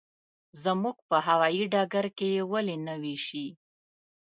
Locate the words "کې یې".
2.17-2.43